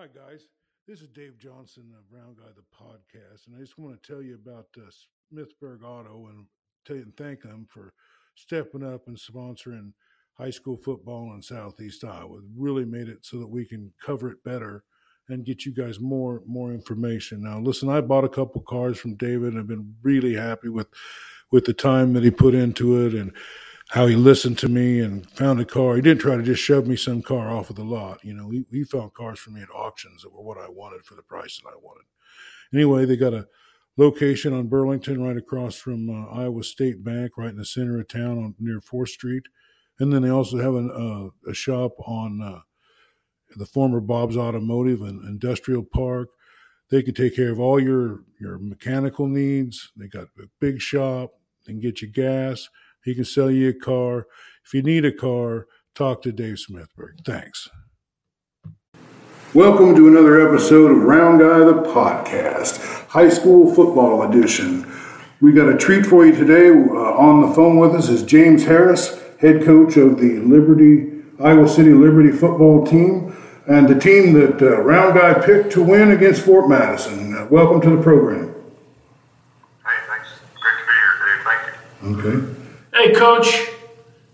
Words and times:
Hi, 0.00 0.06
guys. 0.06 0.48
This 0.88 1.02
is 1.02 1.08
Dave 1.08 1.36
Johnson 1.36 1.92
of 1.92 2.04
Round 2.10 2.34
Guy 2.38 2.46
the 2.56 2.62
podcast, 2.74 3.46
and 3.46 3.54
I 3.54 3.60
just 3.60 3.78
want 3.78 4.02
to 4.02 4.10
tell 4.10 4.22
you 4.22 4.36
about 4.36 4.68
uh, 4.78 4.88
Smithburg 5.30 5.82
Auto 5.84 6.28
and 6.28 6.46
tell 6.86 6.96
you 6.96 7.02
and 7.02 7.16
thank 7.18 7.42
them 7.42 7.66
for 7.68 7.92
stepping 8.34 8.82
up 8.82 9.08
and 9.08 9.18
sponsoring 9.18 9.92
high 10.38 10.48
school 10.48 10.78
football 10.78 11.34
in 11.34 11.42
Southeast 11.42 12.02
Iowa. 12.02 12.38
Really 12.56 12.86
made 12.86 13.10
it 13.10 13.26
so 13.26 13.38
that 13.40 13.50
we 13.50 13.66
can 13.66 13.92
cover 14.02 14.30
it 14.30 14.42
better 14.42 14.84
and 15.28 15.44
get 15.44 15.66
you 15.66 15.74
guys 15.74 16.00
more 16.00 16.40
more 16.46 16.72
information. 16.72 17.42
Now, 17.42 17.58
listen, 17.60 17.90
I 17.90 18.00
bought 18.00 18.24
a 18.24 18.30
couple 18.30 18.62
cars 18.62 18.98
from 18.98 19.16
David 19.16 19.52
and 19.52 19.58
I've 19.58 19.68
been 19.68 19.94
really 20.00 20.34
happy 20.34 20.70
with 20.70 20.88
with 21.50 21.66
the 21.66 21.74
time 21.74 22.14
that 22.14 22.24
he 22.24 22.30
put 22.30 22.54
into 22.54 23.04
it 23.04 23.12
and 23.12 23.36
how 23.90 24.06
he 24.06 24.14
listened 24.14 24.56
to 24.56 24.68
me 24.68 25.00
and 25.00 25.28
found 25.30 25.60
a 25.60 25.64
car. 25.64 25.96
He 25.96 26.00
didn't 26.00 26.20
try 26.20 26.36
to 26.36 26.44
just 26.44 26.62
shove 26.62 26.86
me 26.86 26.94
some 26.94 27.22
car 27.22 27.50
off 27.50 27.70
of 27.70 27.76
the 27.76 27.82
lot. 27.82 28.24
You 28.24 28.34
know, 28.34 28.48
he, 28.48 28.64
he 28.70 28.84
found 28.84 29.14
cars 29.14 29.40
for 29.40 29.50
me 29.50 29.62
at 29.62 29.70
auctions 29.70 30.22
that 30.22 30.32
were 30.32 30.42
what 30.42 30.58
I 30.58 30.68
wanted 30.68 31.04
for 31.04 31.16
the 31.16 31.22
price 31.22 31.58
that 31.58 31.68
I 31.68 31.76
wanted. 31.82 32.04
Anyway, 32.72 33.04
they 33.04 33.16
got 33.16 33.34
a 33.34 33.48
location 33.96 34.52
on 34.52 34.68
Burlington 34.68 35.20
right 35.20 35.36
across 35.36 35.74
from 35.74 36.08
uh, 36.08 36.28
Iowa 36.28 36.62
State 36.62 37.02
Bank, 37.02 37.32
right 37.36 37.50
in 37.50 37.56
the 37.56 37.64
center 37.64 37.98
of 37.98 38.06
town 38.06 38.38
on 38.38 38.54
near 38.60 38.80
4th 38.80 39.08
Street. 39.08 39.42
And 39.98 40.12
then 40.12 40.22
they 40.22 40.30
also 40.30 40.58
have 40.58 40.74
an, 40.76 40.90
uh, 40.92 41.50
a 41.50 41.52
shop 41.52 41.96
on 42.06 42.40
uh, 42.40 42.60
the 43.56 43.66
former 43.66 44.00
Bob's 44.00 44.36
Automotive 44.36 45.02
and 45.02 45.24
Industrial 45.24 45.82
Park. 45.82 46.28
They 46.90 47.02
can 47.02 47.14
take 47.14 47.34
care 47.34 47.50
of 47.50 47.58
all 47.58 47.80
your, 47.80 48.20
your 48.40 48.56
mechanical 48.58 49.26
needs. 49.26 49.90
They 49.96 50.06
got 50.06 50.28
a 50.38 50.46
big 50.60 50.80
shop. 50.80 51.32
They 51.66 51.72
can 51.72 51.80
get 51.80 52.02
you 52.02 52.08
gas 52.08 52.68
he 53.04 53.14
can 53.14 53.24
sell 53.24 53.50
you 53.50 53.70
a 53.70 53.72
car. 53.72 54.26
If 54.66 54.74
you 54.74 54.82
need 54.82 55.04
a 55.04 55.12
car, 55.12 55.66
talk 55.94 56.22
to 56.22 56.32
Dave 56.32 56.56
Smithberg. 56.56 57.24
Thanks. 57.24 57.68
Welcome 59.52 59.96
to 59.96 60.06
another 60.06 60.48
episode 60.48 60.92
of 60.92 61.02
Round 61.02 61.40
Guy 61.40 61.58
the 61.58 61.82
Podcast, 61.92 63.06
High 63.08 63.30
School 63.30 63.74
Football 63.74 64.22
Edition. 64.30 64.86
We 65.40 65.52
got 65.52 65.68
a 65.68 65.76
treat 65.76 66.06
for 66.06 66.24
you 66.24 66.32
today. 66.32 66.68
Uh, 66.68 67.18
on 67.18 67.40
the 67.48 67.54
phone 67.54 67.78
with 67.78 67.94
us 67.94 68.08
is 68.08 68.22
James 68.22 68.64
Harris, 68.64 69.20
head 69.40 69.64
coach 69.64 69.96
of 69.96 70.20
the 70.20 70.38
Liberty 70.40 71.20
Iowa 71.42 71.66
City 71.66 71.92
Liberty 71.92 72.30
football 72.30 72.86
team, 72.86 73.36
and 73.66 73.88
the 73.88 73.98
team 73.98 74.34
that 74.34 74.60
uh, 74.60 74.82
Round 74.82 75.18
Guy 75.18 75.34
picked 75.34 75.72
to 75.72 75.82
win 75.82 76.10
against 76.10 76.42
Fort 76.44 76.68
Madison. 76.68 77.34
Uh, 77.34 77.46
welcome 77.50 77.80
to 77.80 77.96
the 77.96 78.02
program. 78.02 78.54
Hey, 79.84 79.96
thanks. 80.06 80.28
Great 80.60 80.74
to 80.78 80.86
be 80.86 80.92
here, 80.92 81.14
Dave. 81.26 82.22
Thank 82.22 82.36
you. 82.36 82.50
Okay. 82.50 82.59
Hey, 83.00 83.14
Coach, 83.14 83.48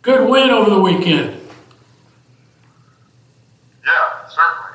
good 0.03 0.29
win 0.29 0.51
over 0.51 0.69
the 0.69 0.81
weekend. 0.81 1.41
Yeah, 3.87 4.27
certainly. 4.27 4.75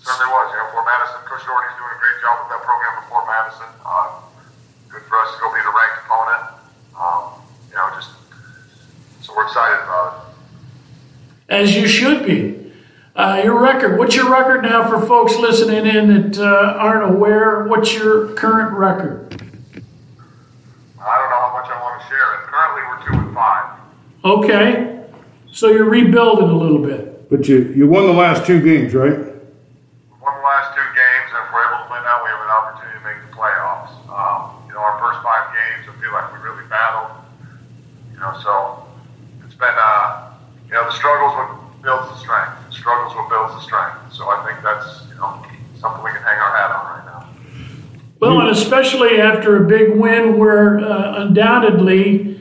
Certainly 0.00 0.32
was. 0.32 0.48
You 0.48 0.56
know, 0.56 0.72
Fort 0.72 0.86
Madison, 0.88 1.20
Coach 1.28 1.44
Doherty's 1.44 1.76
doing 1.76 1.92
a 1.92 2.00
great 2.00 2.16
job 2.24 2.40
with 2.40 2.48
that 2.48 2.62
program 2.64 2.96
for 2.96 3.08
Fort 3.10 3.26
Madison. 3.28 3.68
Uh, 3.84 4.08
good 4.88 5.02
for 5.02 5.18
us 5.18 5.34
to 5.34 5.40
go 5.42 5.52
beat 5.52 5.60
a 5.60 5.74
ranked 5.76 6.00
opponent. 6.08 6.44
Um, 6.96 7.44
you 7.68 7.76
know, 7.76 7.92
just 7.94 8.08
so 9.20 9.36
we're 9.36 9.44
excited 9.44 9.84
about 9.84 10.32
it. 11.50 11.52
As 11.52 11.76
you 11.76 11.86
should 11.86 12.24
be. 12.24 12.72
Uh, 13.14 13.42
your 13.44 13.60
record. 13.60 13.98
What's 13.98 14.16
your 14.16 14.32
record 14.32 14.62
now 14.62 14.88
for 14.88 15.06
folks 15.06 15.36
listening 15.36 15.84
in 15.84 16.08
that 16.08 16.38
uh, 16.38 16.78
aren't 16.78 17.14
aware? 17.14 17.64
What's 17.64 17.92
your 17.92 18.28
current 18.28 18.72
record? 18.72 19.51
Okay. 24.24 25.04
So 25.50 25.68
you're 25.68 25.90
rebuilding 25.90 26.48
a 26.48 26.56
little 26.56 26.78
bit. 26.78 27.28
But 27.28 27.48
you, 27.48 27.72
you 27.74 27.88
won 27.88 28.06
the 28.06 28.12
last 28.12 28.46
two 28.46 28.60
games, 28.62 28.94
right? 28.94 29.18
We 29.18 30.16
won 30.20 30.34
the 30.36 30.44
last 30.44 30.76
two 30.76 30.84
games, 30.94 31.26
and 31.32 31.42
if 31.42 31.52
we're 31.52 31.64
able 31.64 31.84
to 31.84 31.90
win 31.90 32.02
now, 32.04 32.22
we 32.22 32.30
have 32.30 32.44
an 32.44 32.52
opportunity 32.52 32.98
to 32.98 33.04
make 33.04 33.18
the 33.24 33.32
playoffs. 33.34 33.92
Um, 34.06 34.62
you 34.68 34.74
know, 34.74 34.80
our 34.80 35.00
first 35.00 35.22
five 35.24 35.48
games, 35.52 35.88
I 35.88 36.00
feel 36.00 36.12
like 36.12 36.32
we 36.32 36.38
really 36.44 36.68
battled. 36.68 37.24
You 38.12 38.20
know, 38.20 38.32
so 38.44 38.86
it's 39.44 39.54
been, 39.54 39.74
uh, 39.74 40.32
you 40.68 40.74
know, 40.74 40.84
the 40.84 40.92
struggles 40.92 41.32
what 41.34 41.82
builds 41.82 42.08
the 42.12 42.18
strength. 42.18 42.52
The 42.68 42.74
struggles 42.76 43.14
what 43.16 43.28
builds 43.28 43.54
the 43.54 43.62
strength. 43.62 44.12
So 44.12 44.28
I 44.28 44.44
think 44.46 44.62
that's, 44.62 45.08
you 45.08 45.16
know, 45.16 45.42
something 45.80 46.04
we 46.04 46.12
can 46.12 46.22
hang 46.22 46.38
our 46.38 46.56
hat 46.56 46.70
on 46.70 46.84
right 46.84 47.06
now. 47.06 47.28
Well, 48.20 48.40
and 48.40 48.50
especially 48.50 49.20
after 49.20 49.64
a 49.64 49.66
big 49.66 49.96
win 49.96 50.38
where 50.38 50.78
uh, 50.78 51.22
undoubtedly 51.24 52.31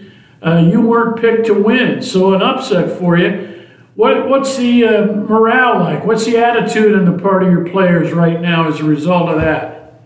uh, 0.44 0.58
you 0.58 0.82
weren't 0.82 1.22
picked 1.22 1.46
to 1.46 1.54
win, 1.54 2.02
so 2.02 2.34
an 2.34 2.42
upset 2.42 2.98
for 2.98 3.18
you. 3.18 3.68
What, 3.96 4.28
what's 4.28 4.58
the 4.58 4.86
uh, 4.88 5.06
morale 5.06 5.80
like? 5.80 6.06
What's 6.06 6.26
the 6.26 6.38
attitude 6.38 6.96
on 6.96 7.06
the 7.06 7.22
part 7.22 7.44
of 7.44 7.52
your 7.52 7.70
players 7.70 8.12
right 8.12 8.42
now 8.42 8.68
as 8.68 8.80
a 8.80 8.84
result 8.84 9.30
of 9.30 9.42
that? 9.42 10.02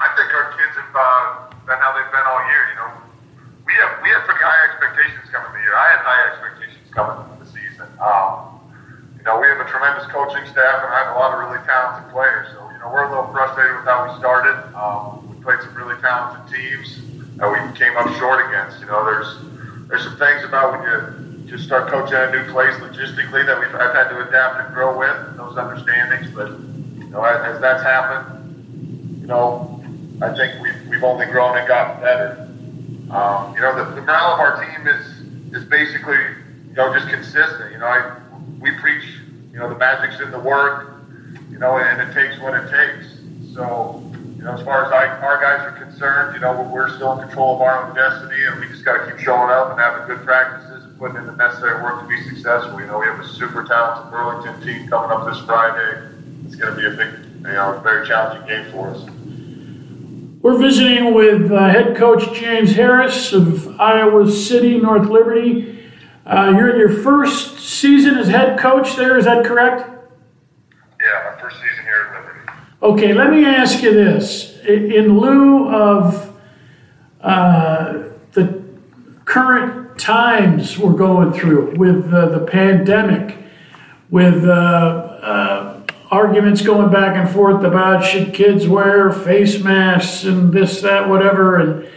I 0.00 0.08
think 0.12 0.28
our 0.34 0.52
kids 0.58 0.74
have 0.76 0.92
uh, 0.92 1.56
been 1.64 1.78
how 1.78 1.96
they've 1.96 2.12
been 2.12 2.26
all 2.26 2.44
year. 2.50 2.62
You 2.68 2.76
know, 2.82 2.90
we 3.64 3.72
have 3.80 4.02
we 4.02 4.08
have 4.10 4.26
pretty 4.28 4.42
high 4.42 4.68
expectations 4.68 5.30
coming 5.30 5.54
the 5.54 5.62
year. 5.64 5.72
I 5.72 5.86
had 5.96 6.00
high 6.04 6.22
expectations 6.34 6.90
coming 6.90 7.16
the 7.38 7.46
season. 7.46 7.88
Um, 8.02 8.60
you 9.16 9.24
know, 9.24 9.40
we 9.40 9.46
have 9.46 9.62
a 9.62 9.68
tremendous 9.70 10.04
coaching 10.12 10.44
staff, 10.50 10.84
and 10.84 10.90
I 10.92 11.06
have 11.06 11.16
a 11.16 11.18
lot 11.18 11.32
of 11.32 11.48
really 11.48 11.64
talented 11.64 12.10
players. 12.12 12.50
So 12.52 12.60
you 12.68 12.78
know, 12.82 12.90
we're 12.92 13.06
a 13.06 13.10
little 13.14 13.32
frustrated 13.32 13.80
with 13.80 13.86
how 13.86 14.04
we 14.04 14.18
started. 14.18 14.58
Um, 14.76 15.24
we 15.30 15.40
played 15.40 15.62
some 15.62 15.72
really 15.78 15.96
talented 16.02 16.44
teams 16.52 17.11
that 17.36 17.48
we 17.50 17.78
came 17.78 17.96
up 17.96 18.08
short 18.18 18.46
against. 18.48 18.80
You 18.80 18.86
know, 18.86 19.04
there's 19.04 19.36
there's 19.88 20.04
some 20.04 20.16
things 20.16 20.44
about 20.44 20.78
when 20.78 21.42
you 21.44 21.50
just 21.50 21.64
start 21.64 21.90
coaching 21.90 22.16
a 22.16 22.30
new 22.30 22.50
place 22.52 22.74
logistically 22.76 23.44
that 23.46 23.58
we've 23.58 23.74
I've 23.74 23.94
had 23.94 24.08
to 24.08 24.26
adapt 24.26 24.66
and 24.66 24.74
grow 24.74 24.98
with 24.98 25.36
those 25.36 25.56
understandings. 25.56 26.30
But 26.34 26.50
you 26.98 27.10
know, 27.10 27.22
as, 27.24 27.56
as 27.56 27.60
that's 27.60 27.82
happened, 27.82 29.20
you 29.20 29.26
know, 29.26 29.82
I 30.22 30.34
think 30.34 30.62
we've 30.62 30.88
we've 30.88 31.04
only 31.04 31.26
grown 31.26 31.56
and 31.56 31.68
gotten 31.68 32.00
better. 32.00 32.48
Um, 33.10 33.54
you 33.54 33.60
know, 33.60 33.76
the, 33.76 33.94
the 33.94 34.00
morale 34.00 34.34
of 34.34 34.40
our 34.40 34.64
team 34.64 34.86
is 34.86 35.62
is 35.62 35.68
basically 35.68 36.16
you 36.68 36.74
know 36.74 36.92
just 36.94 37.08
consistent. 37.08 37.72
You 37.72 37.78
know, 37.78 37.86
I 37.86 38.18
we 38.60 38.70
preach 38.78 39.04
you 39.52 39.58
know 39.58 39.68
the 39.68 39.76
magic's 39.76 40.20
in 40.20 40.30
the 40.30 40.38
work. 40.38 40.88
You 41.50 41.58
know, 41.58 41.76
and 41.78 42.00
it 42.00 42.14
takes 42.14 42.40
what 42.40 42.54
it 42.54 42.70
takes. 42.70 43.18
So 43.54 44.02
you 44.42 44.48
know, 44.48 44.54
as 44.54 44.62
far 44.64 44.84
as 44.84 44.90
I, 44.90 45.06
our 45.24 45.40
guys 45.40 45.64
are 45.64 45.84
concerned, 45.84 46.34
you 46.34 46.40
know, 46.40 46.62
we're 46.62 46.92
still 46.96 47.12
in 47.12 47.28
control 47.28 47.54
of 47.54 47.60
our 47.60 47.86
own 47.86 47.94
destiny, 47.94 48.42
and 48.42 48.58
we 48.58 48.66
just 48.66 48.84
got 48.84 48.98
to 48.98 49.08
keep 49.08 49.20
showing 49.20 49.50
up 49.50 49.70
and 49.70 49.78
having 49.78 50.04
good 50.08 50.26
practices 50.26 50.82
and 50.82 50.98
putting 50.98 51.18
in 51.18 51.26
the 51.26 51.36
necessary 51.36 51.80
work 51.80 52.02
to 52.02 52.08
be 52.08 52.20
successful. 52.24 52.80
You 52.80 52.86
know, 52.86 52.98
we 52.98 53.06
have 53.06 53.20
a 53.20 53.28
super 53.28 53.62
talented 53.62 54.10
Burlington 54.10 54.60
team 54.66 54.88
coming 54.88 55.16
up 55.16 55.32
this 55.32 55.38
Friday. 55.44 56.08
It's 56.44 56.56
going 56.56 56.74
to 56.74 56.80
be 56.80 56.88
a 56.88 56.90
big, 56.90 57.24
you 57.36 57.52
know, 57.52 57.80
very 57.84 58.04
challenging 58.04 58.48
game 58.48 58.72
for 58.72 58.90
us. 58.90 59.08
We're 60.42 60.58
visiting 60.58 61.14
with 61.14 61.52
uh, 61.52 61.68
head 61.68 61.96
coach 61.96 62.24
James 62.36 62.72
Harris 62.72 63.32
of 63.32 63.80
Iowa 63.80 64.28
City 64.28 64.76
North 64.76 65.08
Liberty. 65.08 65.88
Uh, 66.26 66.52
you're 66.56 66.70
in 66.70 66.80
your 66.80 67.00
first 67.00 67.60
season 67.60 68.16
as 68.16 68.26
head 68.26 68.58
coach 68.58 68.96
there, 68.96 69.16
is 69.16 69.24
that 69.24 69.46
correct? 69.46 69.88
Yeah, 71.00 71.32
my 71.32 71.40
first 71.40 71.58
season 71.58 71.81
here 71.81 71.81
at 71.81 71.81
Liberty. 71.81 71.81
Okay, 72.82 73.14
let 73.14 73.30
me 73.30 73.44
ask 73.44 73.80
you 73.80 73.94
this. 73.94 74.58
In 74.66 75.16
lieu 75.16 75.68
of 75.72 76.36
uh, 77.20 78.02
the 78.32 78.60
current 79.24 80.00
times 80.00 80.76
we're 80.76 80.94
going 80.94 81.32
through 81.32 81.76
with 81.76 82.12
uh, 82.12 82.30
the 82.30 82.40
pandemic, 82.40 83.38
with 84.10 84.44
uh, 84.44 84.48
uh, 84.50 85.82
arguments 86.10 86.60
going 86.62 86.90
back 86.90 87.14
and 87.14 87.30
forth 87.32 87.62
about 87.62 88.04
should 88.04 88.34
kids 88.34 88.66
wear 88.66 89.12
face 89.12 89.62
masks 89.62 90.24
and 90.24 90.52
this, 90.52 90.80
that, 90.80 91.08
whatever, 91.08 91.60
and 91.60 91.88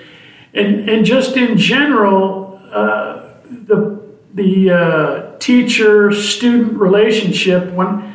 and, 0.54 0.88
and 0.88 1.04
just 1.04 1.36
in 1.36 1.58
general, 1.58 2.62
uh, 2.72 3.34
the 3.50 4.00
the 4.36 4.70
uh, 4.70 5.38
teacher 5.40 6.12
student 6.12 6.74
relationship 6.74 7.74
when 7.74 8.15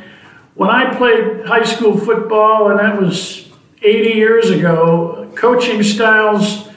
when 0.55 0.69
I 0.69 0.93
played 0.95 1.45
high 1.45 1.63
school 1.63 1.97
football, 1.97 2.69
and 2.71 2.79
that 2.79 2.99
was 3.01 3.49
80 3.81 4.09
years 4.09 4.49
ago, 4.49 5.31
coaching 5.35 5.81
styles 5.81 6.67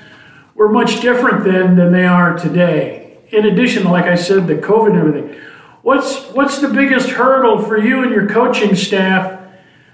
were 0.54 0.68
much 0.68 1.00
different 1.00 1.44
then 1.44 1.76
than 1.76 1.92
they 1.92 2.06
are 2.06 2.38
today. 2.38 3.18
In 3.32 3.46
addition, 3.46 3.84
like 3.84 4.04
I 4.04 4.14
said, 4.14 4.46
the 4.46 4.54
COVID 4.54 4.90
and 4.90 4.98
everything. 4.98 5.40
What's, 5.82 6.30
what's 6.30 6.60
the 6.60 6.68
biggest 6.68 7.10
hurdle 7.10 7.62
for 7.62 7.76
you 7.76 8.02
and 8.02 8.12
your 8.12 8.28
coaching 8.28 8.74
staff 8.74 9.40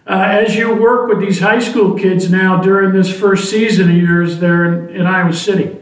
uh, 0.06 0.12
as 0.12 0.54
you 0.54 0.74
work 0.74 1.08
with 1.08 1.20
these 1.20 1.40
high 1.40 1.58
school 1.58 1.98
kids 1.98 2.30
now 2.30 2.60
during 2.60 2.92
this 2.92 3.12
first 3.12 3.50
season 3.50 3.90
of 3.90 3.96
yours 3.96 4.38
there 4.38 4.88
in, 4.88 4.94
in 4.94 5.06
Iowa 5.06 5.32
City? 5.32 5.79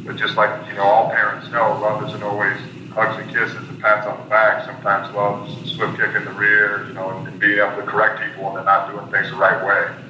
but 0.04 0.16
just 0.16 0.36
like 0.36 0.66
you 0.68 0.74
know, 0.74 0.82
all 0.84 1.10
parents 1.10 1.50
know, 1.50 1.78
love 1.80 2.02
isn't 2.08 2.22
always 2.22 2.56
hugs 2.90 3.16
and 3.22 3.28
kisses 3.32 3.68
and 3.68 3.80
pats 3.80 4.06
on 4.06 4.18
the 4.18 4.30
back. 4.30 4.64
Sometimes 4.64 5.14
love 5.14 5.48
is 5.48 5.70
a 5.70 5.74
swift 5.74 5.96
kick 5.98 6.14
in 6.14 6.24
the 6.24 6.32
rear, 6.32 6.86
you 6.88 6.94
know, 6.94 7.10
and, 7.10 7.28
and 7.28 7.38
being 7.40 7.58
able 7.58 7.76
to 7.76 7.82
correct 7.82 8.22
people 8.22 8.44
when 8.44 8.54
they're 8.54 8.64
not 8.64 8.90
doing 8.90 9.10
things 9.10 9.30
the 9.30 9.36
right 9.36 9.64
way. 9.64 10.05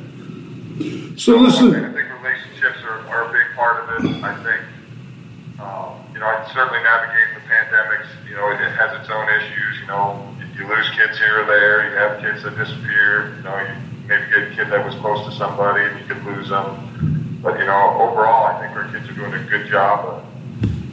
So 1.17 1.37
listen. 1.39 1.73
I 1.75 1.93
think 1.93 2.13
relationships 2.21 2.85
are, 2.85 3.01
are 3.09 3.31
a 3.31 3.33
big 3.33 3.57
part 3.57 3.89
of 3.89 4.05
it. 4.05 4.23
I 4.23 4.35
think, 4.45 4.61
um, 5.61 6.05
you 6.13 6.21
know, 6.21 6.27
I 6.27 6.45
certainly 6.53 6.83
navigating 6.85 7.33
the 7.33 7.45
pandemics, 7.49 8.07
you 8.29 8.37
know, 8.37 8.51
it, 8.51 8.61
it 8.61 8.73
has 8.77 9.01
its 9.01 9.09
own 9.09 9.27
issues. 9.41 9.81
You 9.81 9.87
know, 9.87 10.37
you, 10.39 10.45
you 10.61 10.69
lose 10.69 10.89
kids 10.91 11.17
here 11.17 11.43
or 11.43 11.47
there. 11.47 11.89
You 11.89 11.97
have 11.97 12.21
kids 12.21 12.43
that 12.45 12.57
disappear. 12.59 13.35
You 13.37 13.43
know, 13.43 13.57
you 13.57 13.73
maybe 14.07 14.29
get 14.29 14.53
a 14.53 14.55
kid 14.55 14.71
that 14.71 14.85
was 14.85 14.95
close 14.97 15.25
to 15.25 15.33
somebody 15.33 15.85
and 15.85 15.99
you 15.99 16.05
could 16.05 16.23
lose 16.25 16.51
them. 16.51 17.41
But, 17.43 17.59
you 17.59 17.65
know, 17.65 17.97
overall, 17.97 18.45
I 18.45 18.61
think 18.61 18.77
our 18.77 18.85
kids 18.93 19.09
are 19.09 19.15
doing 19.15 19.33
a 19.33 19.45
good 19.49 19.69
job 19.69 20.05
of, 20.05 20.25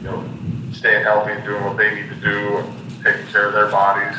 you 0.00 0.04
know, 0.04 0.24
staying 0.72 1.04
healthy 1.04 1.32
and 1.32 1.44
doing 1.44 1.62
what 1.62 1.76
they 1.76 1.94
need 1.94 2.08
to 2.08 2.16
do 2.16 2.56
and 2.56 3.04
taking 3.04 3.26
care 3.26 3.48
of 3.48 3.52
their 3.52 3.70
bodies. 3.70 4.16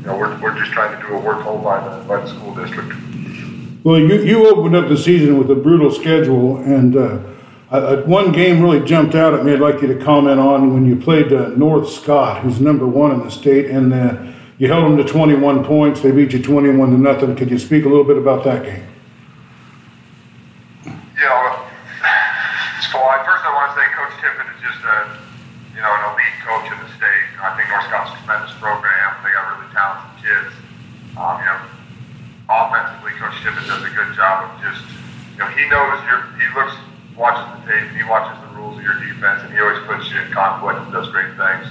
You 0.00 0.06
know, 0.06 0.16
we're, 0.16 0.40
we're 0.40 0.58
just 0.58 0.72
trying 0.72 0.98
to 0.98 1.06
do 1.06 1.12
what 1.14 1.22
we're 1.22 1.42
told 1.42 1.62
by 1.62 1.86
the, 1.86 2.02
by 2.04 2.20
the 2.20 2.28
school 2.28 2.54
district. 2.54 2.94
Well, 3.82 3.98
you, 3.98 4.22
you 4.22 4.46
opened 4.46 4.76
up 4.76 4.90
the 4.90 4.96
season 4.98 5.38
with 5.38 5.50
a 5.50 5.54
brutal 5.54 5.90
schedule, 5.90 6.58
and 6.58 6.94
uh, 6.94 7.18
uh, 7.70 8.02
one 8.02 8.30
game 8.30 8.60
really 8.60 8.84
jumped 8.84 9.14
out 9.14 9.32
at 9.32 9.42
me. 9.42 9.54
I'd 9.54 9.60
like 9.60 9.80
you 9.80 9.88
to 9.88 10.04
comment 10.04 10.38
on 10.38 10.74
when 10.74 10.84
you 10.84 10.96
played 10.96 11.32
uh, 11.32 11.48
North 11.56 11.88
Scott, 11.88 12.42
who's 12.42 12.60
number 12.60 12.86
one 12.86 13.10
in 13.12 13.20
the 13.20 13.30
state, 13.30 13.70
and 13.70 13.94
uh, 13.94 14.20
you 14.58 14.68
held 14.68 14.84
them 14.84 14.98
to 14.98 15.04
21 15.04 15.64
points. 15.64 16.02
They 16.02 16.10
beat 16.10 16.34
you 16.34 16.42
21 16.42 16.90
to 16.90 16.98
nothing. 16.98 17.34
Could 17.34 17.50
you 17.50 17.58
speak 17.58 17.86
a 17.86 17.88
little 17.88 18.04
bit 18.04 18.18
about 18.18 18.44
that 18.44 18.64
game? 18.64 18.84
You 20.84 20.92
know, 21.24 21.40
so 22.84 23.00
I, 23.00 23.24
first 23.24 23.48
I 23.48 23.50
want 23.56 23.72
to 23.72 23.80
say 23.80 23.86
Coach 23.96 24.12
Tippett 24.20 24.44
is 24.44 24.60
just 24.60 24.84
a, 24.84 25.16
you 25.72 25.80
know, 25.80 25.88
an 25.88 26.12
elite 26.12 26.36
coach 26.44 26.68
in 26.68 26.76
the 26.84 26.90
state. 27.00 27.24
I 27.40 27.56
think 27.56 27.72
North 27.72 27.88
Scott's 27.88 28.12
a 28.12 28.16
tremendous 28.20 28.52
program. 28.60 29.16
They 29.24 29.32
got 29.32 29.56
really 29.56 29.72
talented 29.72 30.20
kids. 30.20 30.52
Um, 31.16 31.40
you 31.40 31.48
know, 31.48 31.64
offensively, 32.50 32.99
Coach 33.20 33.36
Tippett 33.44 33.68
does 33.68 33.84
a 33.84 33.92
good 33.92 34.16
job 34.16 34.48
of 34.48 34.64
just, 34.64 34.80
you 35.36 35.44
know, 35.44 35.46
he 35.52 35.68
knows 35.68 36.00
your, 36.08 36.24
he 36.40 36.46
looks, 36.56 36.72
watches 37.12 37.44
the 37.52 37.68
tape, 37.68 37.92
and 37.92 37.96
he 38.00 38.04
watches 38.08 38.32
the 38.40 38.56
rules 38.56 38.78
of 38.78 38.82
your 38.82 38.96
defense, 38.96 39.44
and 39.44 39.52
he 39.52 39.60
always 39.60 39.76
puts 39.84 40.08
you 40.08 40.16
in 40.24 40.32
conflict 40.32 40.80
and 40.80 40.88
does 40.88 41.04
great 41.12 41.36
things. 41.36 41.68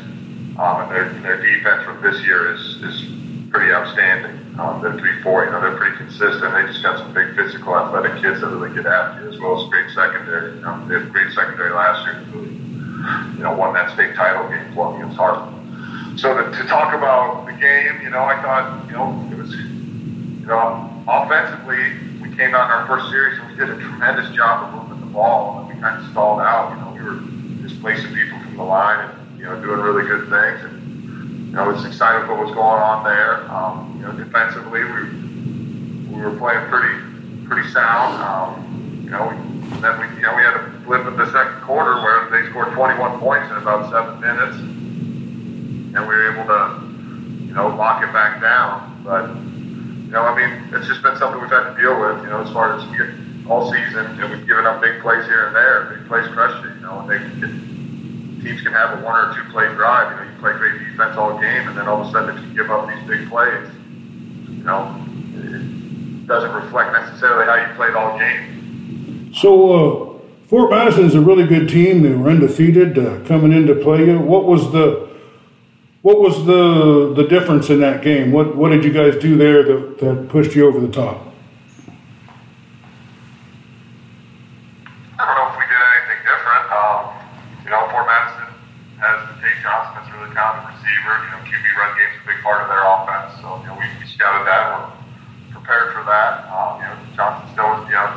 Um, 0.62 0.86
and 0.86 0.94
their, 0.94 1.10
their 1.26 1.42
defense 1.42 1.82
from 1.90 2.06
this 2.06 2.22
year 2.22 2.54
is, 2.54 2.62
is 2.86 3.02
pretty 3.50 3.74
outstanding. 3.74 4.38
Um, 4.62 4.78
they're 4.86 4.94
3 4.94 5.26
4, 5.26 5.46
you 5.46 5.50
know, 5.50 5.58
they're 5.58 5.78
pretty 5.78 5.98
consistent. 5.98 6.54
They 6.54 6.70
just 6.70 6.86
got 6.86 7.02
some 7.02 7.18
big 7.18 7.34
physical, 7.34 7.74
athletic 7.74 8.22
kids 8.22 8.46
that 8.46 8.54
really 8.54 8.70
get 8.70 8.86
after 8.86 9.26
you, 9.26 9.34
as 9.34 9.40
well 9.42 9.58
as 9.58 9.66
great 9.74 9.90
secondary. 9.90 10.54
You 10.54 10.62
know, 10.62 10.86
they 10.86 11.02
had 11.02 11.10
great 11.10 11.34
secondary 11.34 11.74
last 11.74 12.06
year. 12.06 12.30
Really, 12.30 12.54
you 12.54 13.42
know, 13.42 13.58
won 13.58 13.74
that 13.74 13.90
state 13.98 14.14
title 14.14 14.46
game 14.54 14.70
for 14.78 14.94
me 14.94 15.02
against 15.02 15.18
Hartford. 15.18 15.50
So 16.20 16.38
to, 16.38 16.46
to 16.46 16.64
talk 16.70 16.94
about 16.94 17.50
the 17.50 17.54
game, 17.58 18.06
you 18.06 18.14
know, 18.14 18.22
I 18.22 18.38
thought, 18.38 18.86
you 18.86 18.94
know, 18.94 19.18
it 19.32 19.38
was, 19.42 19.50
you 19.50 20.46
know, 20.46 20.99
offensively, 21.10 21.98
we 22.22 22.36
came 22.36 22.54
out 22.54 22.66
in 22.66 22.72
our 22.72 22.88
first 22.88 23.10
series 23.10 23.40
and 23.40 23.50
we 23.50 23.56
did 23.56 23.70
a 23.70 23.80
tremendous 23.80 24.30
job 24.36 24.74
of 24.74 24.90
moving 24.90 25.00
the 25.06 25.12
ball. 25.12 25.60
And 25.60 25.76
we 25.76 25.82
kind 25.82 25.98
of 25.98 26.10
stalled 26.12 26.40
out. 26.40 26.72
You 26.72 26.78
know, 26.82 26.92
we 26.94 27.02
were 27.02 27.68
displacing 27.68 28.14
people 28.14 28.40
from 28.40 28.58
the 28.58 28.64
line 28.64 29.10
and 29.10 29.40
you 29.40 29.46
know, 29.46 29.60
doing 29.62 29.80
really 29.80 30.08
good 30.08 30.30
things. 30.30 30.60
And, 30.64 31.48
you 31.48 31.54
know, 31.56 31.64
I 31.64 31.68
was 31.68 31.86
excited 31.86 32.28
what 32.30 32.40
was 32.40 32.54
going 32.54 32.82
on 32.82 33.04
there. 33.04 33.50
Um, 33.50 33.98
you 33.98 34.06
know, 34.06 34.14
defensively, 34.14 34.84
we, 34.84 36.14
we 36.14 36.22
were 36.22 36.38
playing 36.38 36.68
pretty, 36.70 36.94
pretty 37.48 37.70
sound. 37.72 38.22
Um, 38.22 39.02
you 39.04 39.10
know, 39.10 39.28
we, 39.28 39.80
then 39.82 40.00
we, 40.00 40.16
you 40.16 40.22
know, 40.22 40.36
we 40.36 40.44
had 40.44 40.58
a 40.58 40.82
flip 40.86 41.08
in 41.08 41.18
the 41.18 41.32
second 41.32 41.62
quarter 41.62 42.02
where 42.02 42.30
they 42.30 42.48
scored 42.50 42.74
21 42.74 43.20
points 43.20 43.50
in 43.50 43.58
about 43.58 43.90
seven 43.90 44.20
minutes. 44.22 44.58
And 44.58 46.08
we 46.08 46.14
were 46.14 46.34
able 46.34 46.46
to, 46.46 46.86
you 47.46 47.54
know, 47.54 47.68
lock 47.76 48.04
it 48.04 48.14
back 48.14 48.42
down. 48.42 49.02
But, 49.04 49.49
you 50.10 50.16
know, 50.16 50.26
I 50.26 50.34
mean, 50.34 50.74
it's 50.74 50.88
just 50.88 51.04
been 51.04 51.16
something 51.18 51.40
we've 51.40 51.52
had 51.52 51.70
to 51.70 51.80
deal 51.80 51.94
with, 51.94 52.24
you 52.24 52.34
know, 52.34 52.42
as 52.42 52.50
far 52.50 52.74
as 52.74 52.82
all 53.46 53.72
season. 53.72 54.10
You 54.16 54.22
know, 54.22 54.28
we've 54.34 54.48
given 54.48 54.66
up 54.66 54.82
big 54.82 55.02
plays 55.02 55.24
here 55.26 55.46
and 55.46 55.56
there. 55.56 55.84
Big 55.94 56.08
plays 56.08 56.28
crush 56.34 56.66
you, 56.66 56.74
you 56.74 56.82
know, 56.82 57.06
and 57.06 57.10
they 57.14 57.20
get, 57.38 57.54
teams 58.42 58.62
can 58.64 58.74
have 58.74 58.98
a 58.98 59.06
one 59.06 59.14
or 59.14 59.36
two 59.36 59.44
play 59.52 59.68
drive. 59.76 60.10
You 60.10 60.26
know, 60.26 60.32
you 60.34 60.40
play 60.40 60.54
great 60.58 60.80
defense 60.80 61.16
all 61.16 61.38
game, 61.38 61.68
and 61.68 61.78
then 61.78 61.88
all 61.88 62.02
of 62.02 62.08
a 62.08 62.12
sudden, 62.12 62.36
if 62.36 62.44
you 62.44 62.56
give 62.56 62.72
up 62.72 62.90
these 62.90 63.08
big 63.08 63.30
plays, 63.30 63.70
you 64.50 64.64
know, 64.66 64.98
it 65.46 66.26
doesn't 66.26 66.54
reflect 66.54 66.92
necessarily 66.92 67.46
how 67.46 67.62
you 67.62 67.76
played 67.76 67.94
all 67.94 68.18
game. 68.18 69.32
So, 69.32 69.52
uh, 69.70 70.20
Fort 70.48 70.72
Madison 70.72 71.06
is 71.06 71.14
a 71.14 71.22
really 71.22 71.46
good 71.46 71.70
team. 71.70 72.02
They 72.02 72.16
were 72.16 72.32
undefeated 72.32 72.98
uh, 72.98 73.20
coming 73.26 73.52
in 73.52 73.68
to 73.68 73.76
play 73.76 74.08
you. 74.08 74.18
What 74.18 74.46
was 74.46 74.72
the 74.72 75.09
what 76.02 76.20
was 76.20 76.46
the 76.46 77.14
the 77.16 77.28
difference 77.28 77.70
in 77.70 77.82
that 77.82 78.02
game? 78.02 78.32
What 78.32 78.56
what 78.56 78.70
did 78.70 78.84
you 78.84 78.94
guys 78.94 79.18
do 79.18 79.36
there 79.36 79.64
that, 79.64 79.98
that 80.00 80.30
pushed 80.30 80.56
you 80.56 80.66
over 80.68 80.80
the 80.80 80.92
top? 80.92 81.28
I 85.20 85.26
don't 85.28 85.36
know 85.36 85.52
if 85.52 85.60
we 85.60 85.66
did 85.68 85.76
anything 85.76 86.22
different. 86.24 86.66
Um, 86.72 87.04
you 87.68 87.70
know, 87.76 87.84
Fort 87.92 88.08
Madison 88.08 88.48
has 89.04 89.20
Tate 89.44 89.60
Johnson 89.60 90.00
that's 90.00 90.08
a 90.08 90.16
really 90.16 90.32
receiver. 90.32 91.14
You 91.20 91.32
know, 91.36 91.44
QB 91.44 91.68
run 91.76 91.92
game's 92.00 92.16
a 92.16 92.26
big 92.32 92.40
part 92.48 92.64
of 92.64 92.72
their 92.72 92.80
offense. 92.88 93.36
So, 93.44 93.60
you 93.60 93.68
know, 93.68 93.76
we, 93.76 93.84
we 94.00 94.08
scouted 94.08 94.48
that. 94.48 94.64
We're 94.72 95.60
prepared 95.60 95.92
for 95.92 96.08
that. 96.08 96.48
Um, 96.48 96.80
you 96.80 96.88
know, 96.88 96.96
Johnson 97.20 97.52
still 97.52 97.68
was, 97.76 97.84
you 97.92 98.00
know, 98.00 98.08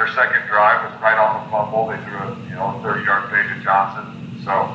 their 0.00 0.08
second 0.16 0.48
drive 0.48 0.88
was 0.88 0.96
right 1.04 1.20
off 1.20 1.44
the 1.44 1.52
fumble. 1.52 1.92
They 1.92 2.00
threw 2.08 2.16
a, 2.24 2.32
you 2.48 2.56
know, 2.56 2.72
a 2.72 2.80
30-yard 2.80 3.28
fade 3.28 3.52
to 3.52 3.60
Johnson. 3.60 4.40
So, 4.40 4.72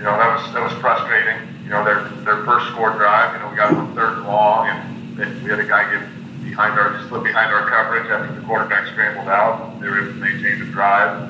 you 0.00 0.06
know, 0.06 0.16
that 0.16 0.32
was 0.32 0.40
that 0.56 0.62
was 0.64 0.72
frustrating. 0.80 1.36
You 1.62 1.68
know, 1.68 1.84
their 1.84 2.00
their 2.24 2.42
first 2.48 2.72
score 2.72 2.88
drive, 2.96 3.36
you 3.36 3.40
know, 3.44 3.50
we 3.50 3.56
got 3.56 3.68
them 3.68 3.92
third 3.94 4.16
and 4.16 4.24
long, 4.24 4.66
and 4.66 4.80
they, 5.12 5.28
we 5.44 5.50
had 5.50 5.60
a 5.60 5.68
guy 5.68 5.84
get 5.92 6.08
behind 6.40 6.72
our, 6.80 6.96
slip 7.06 7.22
behind 7.22 7.52
our 7.52 7.68
coverage 7.68 8.08
after 8.08 8.32
the 8.32 8.40
quarterback 8.46 8.88
scrambled 8.88 9.28
out. 9.28 9.78
They 9.78 9.88
were 9.88 10.00
able 10.00 10.12
to 10.12 10.16
maintain 10.16 10.58
the 10.58 10.72
drive. 10.72 11.28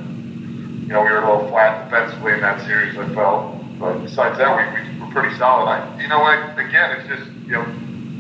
You 0.87 0.95
know, 0.95 1.03
we 1.03 1.11
were 1.11 1.19
a 1.19 1.27
little 1.27 1.51
flat 1.51 1.91
defensively 1.91 2.33
in 2.35 2.41
that 2.47 2.63
series, 2.63 2.97
I 2.97 3.13
felt. 3.13 3.59
But 3.81 4.07
besides 4.07 4.39
that, 4.39 4.55
we, 4.55 4.63
we 4.71 5.03
were 5.03 5.11
pretty 5.11 5.35
solid. 5.35 5.67
I, 5.67 5.83
you 6.01 6.07
know 6.07 6.21
what? 6.21 6.39
Again, 6.55 6.95
it's 6.95 7.09
just, 7.11 7.27
you 7.51 7.59
know, 7.59 7.67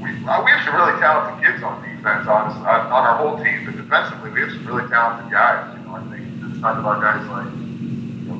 we, 0.02 0.10
uh, 0.26 0.42
we 0.42 0.50
have 0.50 0.66
some 0.66 0.74
really 0.74 0.98
talented 0.98 1.46
kids 1.46 1.62
on 1.62 1.78
defense, 1.86 2.26
honestly, 2.26 2.66
on, 2.66 2.90
on 2.90 3.02
our 3.06 3.22
whole 3.22 3.38
team. 3.38 3.70
But 3.70 3.78
defensively, 3.78 4.34
we 4.34 4.40
have 4.42 4.50
some 4.50 4.66
really 4.66 4.90
talented 4.90 5.30
guys. 5.30 5.78
You 5.78 5.86
know, 5.86 5.94
I 5.94 6.02
think 6.10 6.26
it's 6.42 6.58
talk 6.58 6.74
about 6.74 6.98
guys 6.98 7.22
like 7.30 7.69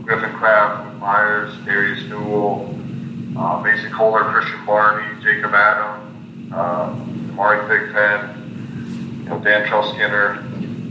Griffin 0.03 0.33
Kraft, 0.33 0.99
Myers, 0.99 1.55
Darius 1.65 2.03
Newell, 2.09 2.75
uh, 3.37 3.61
Mason 3.61 3.91
Kohler, 3.93 4.25
Christian 4.25 4.65
Barney, 4.67 5.23
Jacob 5.23 5.55
Adam, 5.55 6.51
uh, 6.53 6.97
Amari 7.31 7.59
Thigpen, 7.69 9.23
you 9.23 9.29
know, 9.29 9.39
Dan 9.41 9.67
Skinner, 9.67 10.43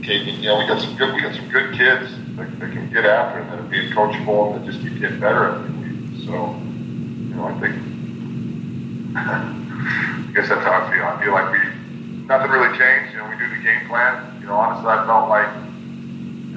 Kagan. 0.02 0.38
You 0.40 0.48
know, 0.48 0.60
we 0.60 0.68
got 0.68 0.82
some 0.82 0.96
good, 0.96 1.14
we 1.14 1.22
got 1.22 1.36
some 1.36 1.50
good 1.50 1.76
kids 1.76 2.12
that, 2.38 2.60
that 2.60 2.72
can 2.72 2.90
get 2.92 3.06
after 3.06 3.42
it, 3.42 3.50
that 3.50 3.60
are 3.60 3.64
being 3.64 3.92
coachable, 3.92 4.56
and 4.56 4.66
that 4.66 4.72
just 4.72 4.82
keep 4.82 5.00
getting 5.00 5.20
better 5.20 5.56
every 5.56 5.72
week. 5.72 6.26
So, 6.26 6.32
you 6.32 7.36
know, 7.36 7.46
I 7.46 7.60
think, 7.60 7.76
I 9.16 10.32
guess 10.34 10.50
that's 10.50 10.64
how 10.64 10.82
I 10.82 10.92
feel. 10.92 11.04
I 11.04 11.24
feel 11.24 11.34
like 11.34 11.52
we, 11.52 11.60
nothing 12.26 12.52
really 12.52 12.78
changed. 12.78 13.14
You 13.14 13.20
know, 13.20 13.30
we 13.30 13.38
do 13.38 13.50
the 13.50 13.62
game 13.62 13.88
plan. 13.88 14.40
You 14.42 14.48
know, 14.48 14.56
honestly, 14.56 14.88
I 14.88 15.06
felt 15.06 15.30
like, 15.30 15.69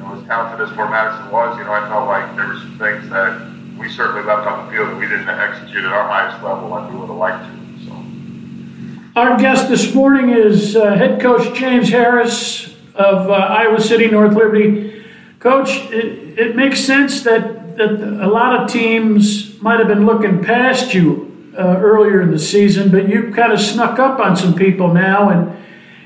know, 0.02 0.20
as 0.20 0.26
talented 0.26 0.68
as 0.68 0.74
Fort 0.74 0.90
Madison 0.90 1.30
was, 1.30 1.58
you 1.58 1.64
know, 1.64 1.72
I 1.72 1.88
felt 1.88 2.06
like 2.06 2.36
there 2.36 2.48
were 2.48 2.58
some 2.58 2.78
things 2.78 3.08
that 3.10 3.78
we 3.78 3.88
certainly 3.88 4.22
left 4.22 4.46
on 4.46 4.66
the 4.66 4.72
field 4.72 4.90
that 4.90 4.96
we 4.96 5.06
didn't 5.06 5.28
execute 5.28 5.84
at 5.84 5.92
our 5.92 6.06
highest 6.06 6.42
level 6.42 6.68
like 6.68 6.90
we 6.90 6.98
would 6.98 7.08
have 7.08 7.16
liked 7.16 7.44
to. 7.44 7.86
So. 7.86 9.20
Our 9.20 9.38
guest 9.38 9.68
this 9.68 9.94
morning 9.94 10.30
is 10.30 10.76
uh, 10.76 10.94
head 10.94 11.20
coach 11.20 11.56
James 11.58 11.88
Harris 11.88 12.74
of 12.94 13.30
uh, 13.30 13.32
Iowa 13.32 13.80
City 13.80 14.08
North 14.08 14.34
Liberty. 14.34 15.04
Coach, 15.38 15.70
it, 15.90 16.38
it 16.38 16.56
makes 16.56 16.80
sense 16.80 17.22
that, 17.22 17.76
that 17.76 17.90
a 17.90 18.28
lot 18.28 18.62
of 18.62 18.70
teams 18.70 19.60
might 19.60 19.78
have 19.78 19.88
been 19.88 20.06
looking 20.06 20.42
past 20.42 20.94
you 20.94 21.52
uh, 21.58 21.76
earlier 21.78 22.20
in 22.20 22.30
the 22.30 22.38
season, 22.38 22.90
but 22.90 23.08
you've 23.08 23.34
kind 23.34 23.52
of 23.52 23.60
snuck 23.60 23.98
up 23.98 24.18
on 24.20 24.36
some 24.36 24.54
people 24.54 24.92
now, 24.92 25.30
and 25.30 25.61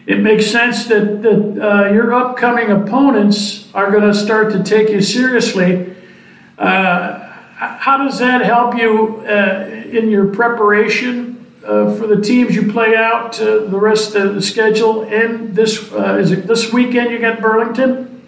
it 0.06 0.20
makes 0.20 0.46
sense 0.46 0.86
that, 0.86 1.22
that 1.22 1.58
uh, 1.60 1.92
your 1.92 2.14
upcoming 2.14 2.70
opponents 2.70 3.68
are 3.74 3.90
going 3.90 4.04
to 4.04 4.14
start 4.14 4.52
to 4.52 4.62
take 4.62 4.88
you 4.88 5.00
seriously. 5.00 5.94
Uh, 6.56 7.26
how 7.56 7.96
does 7.96 8.18
that 8.18 8.42
help 8.42 8.76
you 8.76 9.18
uh, 9.26 9.66
in 9.90 10.10
your 10.10 10.26
preparation 10.26 11.46
uh, 11.64 11.94
for 11.96 12.06
the 12.06 12.20
teams 12.20 12.54
you 12.54 12.70
play 12.70 12.94
out 12.94 13.40
uh, 13.40 13.64
the 13.64 13.78
rest 13.78 14.14
of 14.14 14.34
the 14.34 14.42
schedule? 14.42 15.02
And 15.02 15.56
this 15.56 15.90
uh, 15.92 16.16
is 16.16 16.32
it 16.32 16.46
this 16.46 16.72
weekend 16.72 17.10
you 17.10 17.18
got 17.18 17.40
Burlington? 17.40 18.22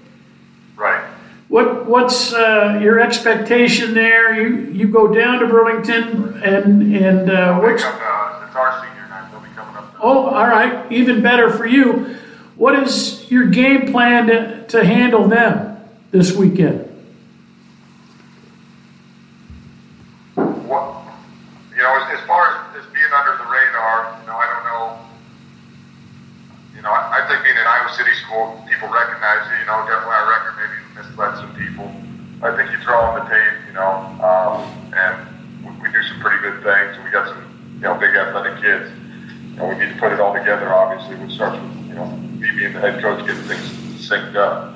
Right. 0.76 1.04
What 1.48 1.86
what's 1.86 2.32
uh, 2.32 2.78
your 2.82 3.00
expectation 3.00 3.94
there? 3.94 4.34
You 4.34 4.70
you 4.72 4.88
go 4.88 5.12
down 5.12 5.40
to 5.40 5.46
Burlington 5.46 6.42
and 6.42 6.94
and 6.94 7.30
uh, 7.30 7.58
what's 7.58 7.84
uh, 7.84 8.44
it's 8.46 8.56
our 8.56 8.80
senior 8.82 9.08
night. 9.08 9.30
They'll 9.30 9.40
be 9.40 9.48
coming 9.56 9.76
up. 9.76 9.84
There. 9.84 9.87
Oh, 10.00 10.26
all 10.26 10.46
right, 10.46 10.90
even 10.92 11.22
better 11.22 11.50
for 11.50 11.66
you. 11.66 12.16
What 12.56 12.74
is 12.74 13.30
your 13.30 13.46
game 13.46 13.90
plan 13.90 14.26
to, 14.68 14.84
handle 14.84 15.28
them 15.28 15.78
this 16.10 16.34
weekend? 16.34 16.86
What 20.34 21.02
you 21.70 21.82
know, 21.82 21.94
as, 21.98 22.26
far 22.26 22.74
as, 22.74 22.84
being 22.92 23.10
under 23.14 23.38
the 23.38 23.48
radar, 23.50 24.18
you 24.20 24.26
know, 24.26 24.34
I 24.34 24.46
don't 24.50 24.64
know. 24.66 24.98
You 26.76 26.82
know, 26.82 26.90
I, 26.90 27.26
think 27.26 27.42
being 27.42 27.56
in 27.56 27.66
Iowa 27.66 27.90
City 27.94 28.14
school, 28.26 28.62
people 28.70 28.88
recognize 28.88 29.46
you. 29.50 29.58
You 29.58 29.66
know, 29.66 29.82
definitely 29.86 30.14
our 30.14 30.30
record 30.30 30.54
maybe 30.58 30.78
misled 30.94 31.38
some 31.38 31.54
people. 31.54 31.90
I 32.42 32.54
think 32.54 32.70
you 32.70 32.78
throw 32.86 32.98
on 33.02 33.18
the 33.18 33.26
tape, 33.30 33.66
you 33.66 33.74
know, 33.74 33.98
um, 34.22 34.62
and 34.94 35.14
we, 35.66 35.70
we 35.82 35.90
do 35.90 36.02
some 36.06 36.20
pretty 36.20 36.38
good 36.38 36.62
things. 36.62 36.98
We 37.02 37.10
got 37.10 37.26
some, 37.26 37.42
you 37.74 37.86
know, 37.86 37.94
big 37.98 38.14
athletic 38.14 38.62
kids. 38.62 38.90
And 39.58 39.68
we 39.68 39.74
need 39.74 39.92
to 39.92 39.98
put 39.98 40.12
it 40.12 40.20
all 40.20 40.32
together, 40.32 40.72
obviously, 40.72 41.16
which 41.16 41.34
starts 41.34 41.60
with, 41.60 41.88
you 41.88 41.94
know, 41.94 42.06
me 42.06 42.48
being 42.56 42.72
the 42.72 42.80
head 42.80 43.02
coach, 43.02 43.26
getting 43.26 43.42
things 43.42 43.66
synced 43.98 44.36
up. 44.36 44.74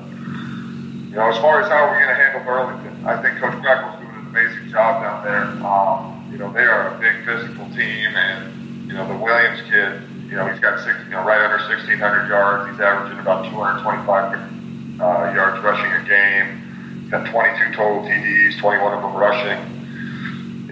You 1.09 1.17
know, 1.17 1.31
as 1.31 1.39
far 1.39 1.63
as 1.63 1.69
how 1.69 1.87
we're 1.87 2.03
going 2.03 2.11
to 2.11 2.19
handle 2.19 2.43
Burlington, 2.43 3.07
I 3.07 3.21
think 3.23 3.39
Coach 3.39 3.63
Crackle's 3.63 4.03
doing 4.03 4.11
an 4.11 4.27
amazing 4.27 4.71
job 4.71 5.03
down 5.03 5.23
there. 5.23 5.45
Um, 5.63 6.27
you 6.33 6.39
know, 6.39 6.53
they 6.53 6.65
are 6.65 6.97
a 6.97 6.99
big 6.99 7.25
physical 7.25 7.67
team, 7.77 8.11
and, 8.11 8.89
you 8.89 8.95
know, 8.95 9.07
the 9.07 9.15
Williams 9.15 9.61
kid, 9.71 10.03
you 10.27 10.35
know, 10.35 10.49
he's 10.49 10.59
got 10.59 10.83
six, 10.83 10.99
you 11.05 11.11
know, 11.11 11.23
right 11.23 11.39
under 11.39 11.63
1,600 11.69 12.27
yards. 12.27 12.71
He's 12.71 12.81
averaging 12.81 13.21
about 13.21 13.45
225 13.53 14.99
uh, 14.99 15.33
yards 15.37 15.63
rushing 15.63 15.93
a 15.93 16.03
game. 16.09 17.03
He's 17.03 17.11
Got 17.11 17.31
22 17.31 17.77
total 17.77 18.03
TDs, 18.03 18.59
21 18.59 18.95
of 18.95 19.03
them 19.03 19.15
rushing. 19.15 19.82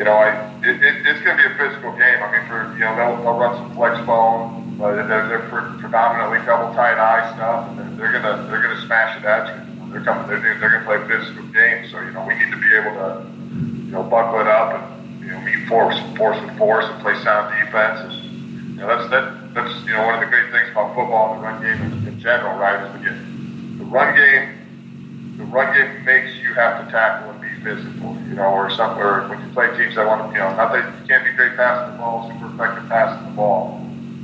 You 0.01 0.07
know, 0.09 0.17
I 0.17 0.33
it, 0.65 0.81
it, 0.81 1.05
it's 1.05 1.21
going 1.21 1.37
to 1.37 1.45
be 1.45 1.45
a 1.45 1.57
physical 1.61 1.93
game. 1.93 2.25
I 2.25 2.33
mean, 2.33 2.49
for 2.49 2.73
you 2.73 2.89
know, 2.89 2.97
they'll, 2.97 3.21
they'll 3.21 3.37
run 3.37 3.53
some 3.53 3.77
flex 3.77 4.01
bone. 4.09 4.81
but 4.81 4.97
they're, 4.97 5.29
they're 5.29 5.45
predominantly 5.77 6.41
double 6.49 6.73
tight 6.73 6.97
I 6.97 7.37
stuff, 7.37 7.69
and 7.77 8.01
they're, 8.01 8.09
gonna 8.09 8.49
they're 8.49 8.65
gonna 8.65 8.81
smash 8.81 9.21
it 9.21 9.29
at 9.29 9.53
you. 9.53 9.93
They're 9.93 10.01
coming. 10.01 10.25
They're 10.25 10.41
they're 10.41 10.73
gonna 10.73 10.89
play 10.89 11.05
physical 11.05 11.45
game. 11.53 11.85
So 11.93 12.01
you 12.01 12.17
know, 12.17 12.25
we 12.25 12.33
need 12.33 12.49
to 12.49 12.57
be 12.57 12.73
able 12.81 12.97
to 12.97 13.29
you 13.85 13.93
know 13.93 14.03
buckle 14.03 14.41
it 14.41 14.49
up 14.49 14.73
and 14.73 15.21
you 15.21 15.37
know 15.37 15.41
meet 15.45 15.69
force 15.69 16.01
force 16.17 16.41
and 16.41 16.57
force 16.57 16.87
and 16.89 16.97
play 17.05 17.21
sound 17.21 17.53
defense. 17.61 18.01
And, 18.01 18.73
you 18.73 18.81
know, 18.81 18.89
that's 18.89 19.05
that 19.13 19.53
that's 19.53 19.85
you 19.85 19.93
know 19.93 20.09
one 20.09 20.17
of 20.17 20.25
the 20.25 20.33
great 20.33 20.49
things 20.49 20.73
about 20.73 20.97
football 20.97 21.37
and 21.37 21.45
the 21.45 21.45
run 21.45 21.61
game 21.61 21.77
in, 21.77 22.09
in 22.09 22.17
general, 22.19 22.57
right? 22.57 22.89
Is 22.89 22.89
we 22.97 23.05
get 23.05 23.21
run 23.85 24.17
game, 24.17 25.37
the 25.37 25.45
run 25.45 25.77
game 25.77 26.09
makes 26.09 26.33
you 26.41 26.55
have 26.55 26.87
to 26.87 26.91
tackle 26.91 27.37
physical, 27.63 28.17
you 28.29 28.35
know, 28.35 28.51
or 28.51 28.71
something. 28.71 29.03
Or 29.03 29.29
when 29.29 29.41
you 29.41 29.53
play 29.53 29.69
teams 29.77 29.95
that 29.97 30.07
want 30.07 30.27
to, 30.27 30.33
you 30.33 30.39
know, 30.39 30.55
not 30.57 30.73
that 30.73 30.85
you 31.01 31.07
can't 31.07 31.25
be 31.25 31.33
great 31.33 31.57
passing 31.57 31.93
the 31.93 31.99
ball, 31.99 32.31
super 32.31 32.53
effective 32.55 32.89
passing 32.89 33.25
the 33.31 33.37
ball, 33.37 33.81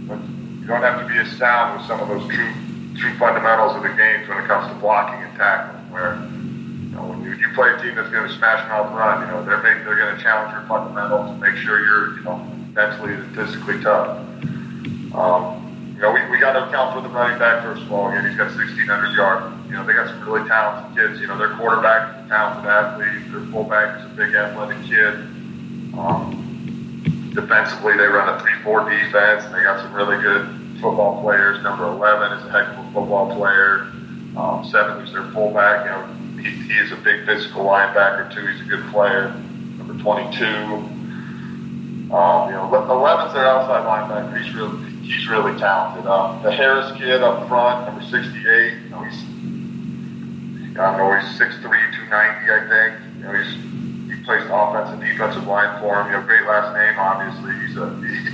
but 0.09 0.19
you 0.61 0.67
don't 0.67 0.83
have 0.83 1.01
to 1.01 1.07
be 1.07 1.19
as 1.19 1.31
sound 1.37 1.79
with 1.79 1.87
some 1.87 2.01
of 2.01 2.09
those 2.09 2.27
true 2.33 2.53
true 2.97 3.13
fundamentals 3.19 3.77
of 3.77 3.83
the 3.83 3.93
games 3.93 4.29
when 4.29 4.39
it 4.39 4.47
comes 4.47 4.67
to 4.73 4.75
blocking 4.81 5.21
and 5.21 5.37
tackling. 5.37 5.85
Where 5.93 6.17
you 6.17 6.97
know, 6.97 7.05
when 7.05 7.23
you, 7.23 7.33
you 7.35 7.49
play 7.55 7.75
a 7.75 7.79
team 7.81 7.95
that's 7.95 8.11
going 8.11 8.29
to 8.29 8.35
smash 8.35 8.67
mouth 8.69 8.93
run, 8.93 9.21
you 9.21 9.29
know, 9.29 9.45
they're 9.45 9.63
make, 9.63 9.85
they're 9.85 9.97
going 9.97 10.17
to 10.17 10.23
challenge 10.23 10.53
your 10.53 10.65
fundamentals 10.69 11.31
and 11.31 11.41
make 11.41 11.57
sure 11.57 11.85
you're, 11.85 12.17
you 12.19 12.25
know, 12.25 12.39
mentally 12.73 13.15
and 13.15 13.35
physically 13.35 13.83
tough. 13.83 14.19
Um, 15.15 15.66
you 15.97 16.03
know, 16.03 16.13
we, 16.13 16.21
we 16.29 16.39
got 16.39 16.53
to 16.53 16.69
account 16.69 16.95
for 16.95 17.01
the 17.01 17.09
running 17.09 17.39
back 17.39 17.65
first 17.65 17.81
of 17.81 17.91
all. 17.91 18.11
Again, 18.11 18.29
he's 18.29 18.37
got 18.37 18.55
1,600 18.55 19.17
yards. 19.17 19.57
You 19.67 19.73
know, 19.73 19.87
they 19.87 19.95
got 19.95 20.09
some 20.09 20.21
really 20.29 20.47
talented 20.47 20.95
kids. 20.95 21.19
You 21.21 21.27
know, 21.27 21.39
their 21.39 21.57
quarterback 21.57 22.21
is 22.21 22.27
a 22.27 22.29
talented 22.29 22.69
athlete. 22.69 23.33
Their 23.33 23.41
fullback 23.49 24.01
is 24.01 24.05
a 24.05 24.09
big 24.15 24.35
athletic 24.35 24.77
kid. 24.85 25.15
Um, 25.97 27.33
defensively, 27.35 27.97
they 27.97 28.05
run 28.05 28.29
a 28.29 28.37
3-4 28.43 28.91
defense, 28.93 29.45
they 29.53 29.63
got 29.63 29.81
some 29.81 29.95
really 29.95 30.21
good 30.21 30.47
football 30.83 31.23
players. 31.23 31.63
Number 31.63 31.85
11 31.85 32.39
is 32.39 32.45
a 32.45 32.51
heck 32.53 32.69
of 32.77 32.85
a 32.85 32.93
football 32.93 33.35
player. 33.35 33.89
Um, 34.37 34.69
seven, 34.71 35.01
who's 35.01 35.13
their 35.13 35.25
fullback, 35.33 35.87
you 35.87 35.93
know, 35.93 36.05
he, 36.43 36.51
he 36.69 36.79
is 36.79 36.93
a 36.93 36.97
big 36.97 37.25
physical 37.25 37.65
linebacker 37.65 38.31
too. 38.35 38.47
He's 38.47 38.61
a 38.61 38.65
good 38.65 38.87
player. 38.93 39.31
Number 39.79 39.95
22. 39.95 40.45
Um, 40.45 40.93
you 42.49 42.53
know, 42.55 42.69
11's 42.69 43.33
their 43.33 43.49
outside 43.49 43.87
linebacker. 43.89 44.45
He's 44.45 44.55
really 44.55 44.96
he's 45.07 45.29
really 45.29 45.59
talented. 45.59 46.07
Um, 46.07 46.43
the 46.43 46.51
Harris 46.51 46.97
kid 46.99 47.23
up 47.23 47.49
front, 47.49 47.87
number 47.87 48.03
68, 48.03 48.83
you 48.83 48.89
know, 48.91 49.03
he's, 49.05 49.23
I 50.77 50.93
don't 50.93 50.99
know, 50.99 51.15
he's 51.15 51.39
6'3", 51.39 51.63
290, 51.63 52.13
I 52.13 52.63
think. 52.69 52.93
You 53.17 53.25
know, 53.25 53.33
he's, 53.33 53.55
he 54.11 54.25
plays 54.25 54.45
offense 54.51 54.91
and 54.91 55.01
defensive 55.01 55.47
line 55.47 55.81
for 55.81 56.03
him. 56.03 56.07
You 56.11 56.19
know, 56.19 56.27
great 56.27 56.47
last 56.47 56.75
name, 56.75 56.99
obviously. 56.99 57.55
He's 57.67 57.77
a, 57.77 57.87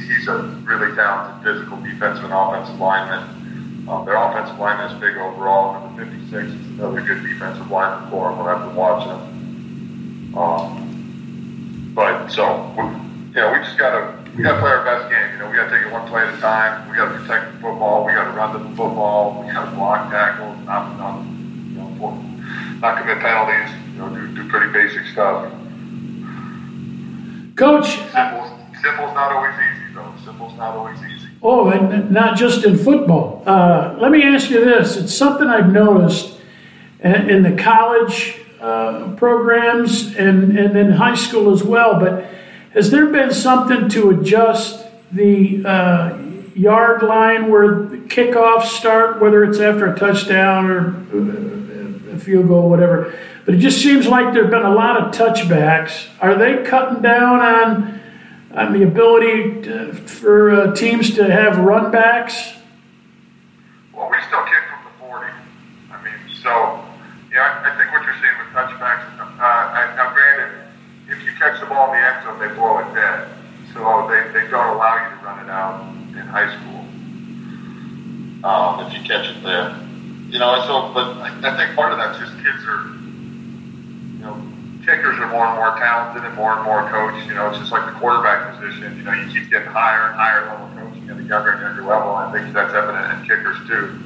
he's 0.08 0.28
a 0.28 0.42
really 0.64 0.94
talented 0.96 1.44
physical 1.44 1.76
defensive 1.80 2.24
and 2.24 2.32
offensive 2.32 2.78
lineman. 2.80 3.42
Um, 3.88 4.04
their 4.06 4.16
offensive 4.16 4.58
lineman 4.58 4.92
is 4.92 5.00
big 5.00 5.16
overall. 5.16 5.86
Number 5.86 6.06
56 6.06 6.32
is 6.32 6.54
another 6.78 7.00
good 7.02 7.22
defensive 7.22 7.70
lineman 7.70 8.10
for 8.10 8.30
him. 8.30 8.38
We'll 8.38 8.46
have 8.48 8.68
to 8.68 8.74
watch 8.74 9.04
him. 9.06 10.36
Um, 10.36 11.92
but 11.94 12.28
so, 12.28 12.72
you 12.78 13.40
know, 13.40 13.52
we 13.52 13.58
just 13.58 13.76
got 13.76 13.90
to 13.90 14.21
we 14.36 14.42
got 14.42 14.54
to 14.54 14.60
play 14.60 14.70
our 14.70 14.84
best 14.84 15.10
game. 15.10 15.32
You 15.32 15.38
know, 15.38 15.50
we 15.50 15.56
got 15.56 15.68
to 15.68 15.76
take 15.76 15.86
it 15.86 15.92
one 15.92 16.08
play 16.08 16.22
at 16.22 16.34
a 16.34 16.40
time. 16.40 16.88
We 16.88 16.96
got 16.96 17.12
to 17.12 17.18
protect 17.18 17.52
the 17.52 17.58
football. 17.60 18.06
We 18.06 18.12
got 18.12 18.24
to 18.24 18.30
run 18.30 18.52
the 18.52 18.76
football. 18.76 19.42
We 19.44 19.52
got 19.52 19.68
to 19.68 19.76
block 19.76 20.10
tackles, 20.10 20.58
not, 20.64 20.96
not, 20.96 21.22
you 21.22 21.76
know, 21.76 22.12
not 22.80 23.00
commit 23.00 23.18
penalties. 23.18 23.74
You 23.92 23.98
know, 23.98 24.08
do, 24.08 24.34
do 24.34 24.48
pretty 24.48 24.72
basic 24.72 25.06
stuff. 25.12 25.52
Coach, 27.56 27.88
simple, 28.10 28.58
simple's 28.80 29.14
not 29.14 29.32
always 29.32 29.54
easy, 29.54 29.94
though. 29.94 30.14
Simple's 30.24 30.56
not 30.56 30.76
always 30.76 30.98
easy. 31.02 31.28
Oh, 31.42 31.68
and 31.68 32.10
not 32.10 32.36
just 32.36 32.64
in 32.64 32.78
football. 32.78 33.42
Uh, 33.44 33.96
let 34.00 34.10
me 34.10 34.22
ask 34.22 34.48
you 34.48 34.64
this: 34.64 34.96
It's 34.96 35.14
something 35.14 35.46
I've 35.46 35.70
noticed 35.70 36.38
in 37.00 37.42
the 37.42 37.52
college 37.52 38.36
uh, 38.60 39.14
programs 39.16 40.16
and 40.16 40.56
and 40.56 40.76
in 40.76 40.92
high 40.92 41.16
school 41.16 41.52
as 41.52 41.62
well, 41.62 42.00
but 42.00 42.24
has 42.74 42.90
there 42.90 43.06
been 43.06 43.32
something 43.32 43.88
to 43.90 44.10
adjust 44.10 44.86
the 45.12 45.64
uh, 45.64 46.18
yard 46.54 47.02
line 47.02 47.50
where 47.50 47.82
the 47.84 47.98
kickoffs 47.98 48.64
start, 48.64 49.20
whether 49.20 49.44
it's 49.44 49.58
after 49.60 49.92
a 49.92 49.98
touchdown 49.98 50.70
or 50.70 50.88
uh, 51.12 52.14
a 52.14 52.18
field 52.18 52.48
goal, 52.48 52.70
whatever? 52.70 53.14
But 53.44 53.54
it 53.54 53.58
just 53.58 53.82
seems 53.82 54.06
like 54.06 54.32
there 54.32 54.42
have 54.44 54.50
been 54.50 54.64
a 54.64 54.74
lot 54.74 54.96
of 54.96 55.14
touchbacks. 55.14 56.08
Are 56.20 56.34
they 56.34 56.62
cutting 56.64 57.02
down 57.02 57.40
on 57.40 58.00
on 58.54 58.72
the 58.72 58.82
ability 58.82 59.62
to, 59.62 59.94
for 59.94 60.50
uh, 60.50 60.74
teams 60.74 61.14
to 61.16 61.30
have 61.30 61.54
runbacks? 61.54 62.54
Well, 63.94 64.10
we 64.10 64.16
still 64.28 64.44
kick 64.44 64.60
from 64.68 64.84
the 64.84 64.98
40. 65.00 65.32
I 65.90 66.04
mean, 66.04 66.12
so, 66.42 66.84
yeah, 67.32 67.64
I, 67.64 67.72
I 67.72 67.76
think 67.78 67.92
what 67.92 68.04
you're 68.04 68.16
seeing 68.20 68.36
with 68.36 68.52
touchbacks, 68.52 69.08
uh, 69.18 69.96
now 69.96 70.12
granted, 70.12 70.68
if 71.08 71.22
you 71.88 72.00
catch 72.00 72.24
the 72.24 72.34
ball 72.34 72.38
in 72.38 72.38
end 72.38 72.38
zone, 72.38 72.38
they 72.38 72.54
blow 72.54 72.78
it 72.78 72.94
dead. 72.94 73.28
So 73.74 74.06
they, 74.08 74.20
they 74.32 74.50
don't 74.50 74.76
allow 74.76 74.94
you 75.02 75.08
to 75.18 75.24
run 75.24 75.38
it 75.44 75.50
out 75.50 75.80
in 76.12 76.26
high 76.28 76.50
school 76.58 76.80
um, 78.44 78.86
if 78.86 78.92
you 78.92 79.00
catch 79.08 79.26
it 79.34 79.42
there. 79.42 79.76
You 80.28 80.38
know, 80.38 80.62
so, 80.66 80.92
but 80.94 81.16
I 81.18 81.56
think 81.56 81.76
part 81.76 81.92
of 81.92 81.98
that's 81.98 82.18
just 82.18 82.32
kids 82.42 82.64
are, 82.66 82.86
you 84.16 84.20
know, 84.20 84.36
kickers 84.84 85.18
are 85.18 85.28
more 85.30 85.46
and 85.46 85.56
more 85.56 85.76
talented 85.78 86.24
and 86.24 86.34
more 86.34 86.54
and 86.54 86.64
more 86.64 86.88
coached. 86.88 87.26
You 87.26 87.34
know, 87.34 87.50
it's 87.50 87.58
just 87.58 87.72
like 87.72 87.84
the 87.92 87.98
quarterback 87.98 88.54
position. 88.54 88.96
You 88.96 89.04
know, 89.04 89.12
you 89.12 89.30
keep 89.32 89.50
getting 89.50 89.68
higher 89.68 90.08
and 90.08 90.16
higher 90.16 90.46
level 90.46 90.68
coaching 90.76 91.10
at 91.10 91.18
a 91.18 91.22
younger 91.22 91.52
and 91.52 91.60
younger 91.60 91.82
level. 91.84 92.16
And 92.16 92.30
I 92.30 92.32
think 92.32 92.54
that's 92.54 92.72
evident 92.74 93.20
in 93.20 93.26
kickers 93.28 93.56
too. 93.68 93.98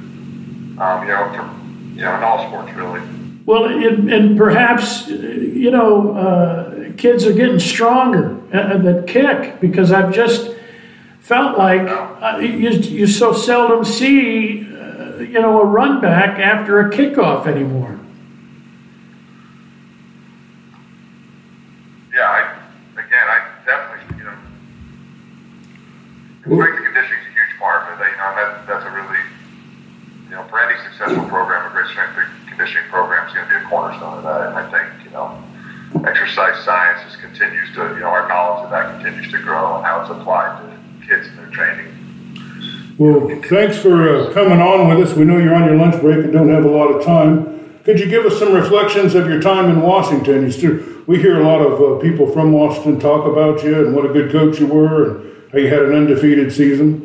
Um, 0.79 1.01
you 1.03 1.13
know, 1.13 1.31
from, 1.33 1.93
you 1.95 2.01
know, 2.03 2.15
in 2.15 2.23
all 2.23 2.45
sports 2.47 2.73
really. 2.73 3.01
Well, 3.45 3.65
and, 3.65 4.11
and 4.11 4.37
perhaps, 4.37 5.07
you 5.07 5.71
know, 5.71 6.11
uh, 6.11 6.76
kids 6.97 7.25
are 7.25 7.33
getting 7.33 7.59
stronger 7.59 8.37
uh, 8.53 8.77
that 8.77 9.07
kick 9.07 9.59
because 9.59 9.91
I've 9.91 10.13
just 10.13 10.55
felt 11.19 11.57
like 11.57 11.87
uh, 11.87 12.37
you, 12.39 12.69
you 12.69 13.07
so 13.07 13.33
seldom 13.33 13.83
see, 13.83 14.61
uh, 14.61 15.17
you 15.17 15.41
know, 15.41 15.61
a 15.61 15.65
run 15.65 16.01
back 16.01 16.39
after 16.39 16.79
a 16.79 16.89
kickoff 16.89 17.45
anymore. 17.45 17.99
Yeah, 22.13 22.23
I, 22.23 22.57
again, 22.93 23.27
I 23.27 23.45
definitely, 23.65 24.17
you 24.17 24.23
know, 24.23 24.37
strength 26.41 26.77
and 26.77 26.85
conditioning 26.85 27.19
is 27.19 27.27
a 27.27 27.31
huge 27.31 27.59
part 27.59 27.93
of 27.93 27.99
it. 28.01 28.09
You 28.09 28.17
know, 28.17 28.35
that, 28.35 28.67
that's 28.67 28.85
a 28.85 28.89
really, 28.89 29.19
you 30.29 30.35
know, 30.35 30.43
for 30.49 30.59
any 30.59 30.81
successful 30.81 31.27
program, 31.27 31.69
a 31.69 31.73
great 31.75 31.87
strength 31.91 32.17
and 32.17 32.47
conditioning 32.47 32.89
program 32.89 33.27
is 33.27 33.33
going 33.33 33.47
to 33.47 33.59
be 33.59 33.65
a 33.65 33.67
cornerstone 33.67 34.17
of 34.17 34.23
that. 34.23 34.47
And 34.47 34.55
I 34.57 34.71
think, 34.71 35.05
you 35.05 35.11
know, 35.11 35.43
exercise 36.05 36.63
science 36.63 37.01
just 37.03 37.21
continues 37.21 37.73
to, 37.75 37.81
you 37.93 37.99
know, 37.99 38.07
our 38.07 38.27
knowledge 38.27 38.65
of 38.65 38.71
that 38.71 39.01
continues 39.01 39.31
to 39.31 39.39
grow 39.39 39.77
and 39.77 39.85
how 39.85 40.01
it's 40.01 40.09
applied 40.09 40.61
to 40.61 41.07
kids 41.07 41.27
in 41.27 41.35
their 41.37 41.47
training. 41.47 41.93
Well, 42.97 43.29
thanks 43.47 43.77
for 43.77 44.09
uh, 44.09 44.33
coming 44.33 44.59
on 44.59 44.87
with 44.89 45.07
us. 45.07 45.15
We 45.15 45.23
know 45.23 45.37
you're 45.37 45.53
on 45.53 45.65
your 45.65 45.75
lunch 45.75 46.01
break 46.01 46.23
and 46.23 46.33
don't 46.33 46.49
have 46.49 46.65
a 46.65 46.69
lot 46.69 46.87
of 46.87 47.05
time. 47.05 47.81
could 47.83 47.99
you 47.99 48.07
give 48.07 48.25
us 48.25 48.39
some 48.39 48.53
reflections 48.53 49.13
of 49.13 49.29
your 49.29 49.39
time 49.39 49.69
in 49.69 49.81
Washington? 49.81 50.43
You 50.43 50.51
still, 50.51 50.79
we 51.07 51.21
hear 51.21 51.39
a 51.39 51.43
lot 51.43 51.61
of 51.61 51.79
uh, 51.79 52.01
people 52.01 52.29
from 52.29 52.51
Washington 52.51 52.99
talk 52.99 53.25
about 53.25 53.63
you 53.63 53.85
and 53.85 53.95
what 53.95 54.05
a 54.05 54.11
good 54.11 54.29
coach 54.29 54.59
you 54.59 54.67
were 54.67 55.21
and 55.21 55.51
how 55.51 55.57
you 55.59 55.69
had 55.69 55.83
an 55.83 55.95
undefeated 55.95 56.51
season. 56.51 56.99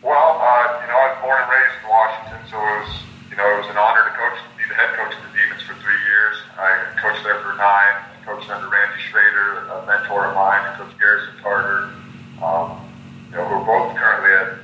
Well, 0.00 0.38
uh, 0.38 0.78
you 0.78 0.86
know, 0.86 0.94
I 0.94 1.06
was 1.10 1.18
born 1.18 1.42
and 1.42 1.50
raised 1.50 1.74
in 1.82 1.88
Washington, 1.90 2.40
so 2.46 2.54
it 2.54 2.86
was, 2.86 2.90
you 3.30 3.36
know, 3.36 3.46
it 3.50 3.58
was 3.66 3.70
an 3.72 3.78
honor 3.82 4.04
to 4.06 4.14
coach, 4.14 4.38
be 4.54 4.68
the 4.70 4.78
head 4.78 4.94
coach 4.94 5.10
of 5.10 5.22
the 5.26 5.32
Demons 5.34 5.62
for 5.66 5.74
three 5.82 6.00
years. 6.06 6.36
I 6.54 6.94
coached 7.02 7.24
there 7.26 7.42
for 7.42 7.58
nine. 7.58 7.94
I 7.98 8.16
coached 8.22 8.46
under 8.46 8.70
Randy 8.70 9.02
Schrader, 9.10 9.66
a 9.74 9.86
mentor 9.90 10.30
of 10.30 10.36
mine, 10.36 10.70
and 10.70 10.78
Coach 10.78 10.94
Garrison 11.00 11.34
Carter. 11.42 11.90
Um, 12.38 12.78
you 13.26 13.42
know, 13.42 13.50
we're 13.50 13.66
both 13.66 13.90
currently 13.98 14.30
at 14.38 14.60